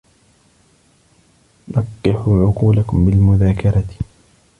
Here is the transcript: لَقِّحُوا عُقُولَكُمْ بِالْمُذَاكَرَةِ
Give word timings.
لَقِّحُوا 1.67 2.47
عُقُولَكُمْ 2.47 3.05
بِالْمُذَاكَرَةِ 3.07 3.85